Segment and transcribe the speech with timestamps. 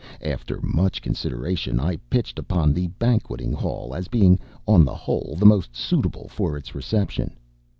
[0.23, 5.75] After much consideration, I pitched upon the banqueting hall as being, on the whole, most
[5.75, 7.37] suitable for its reception.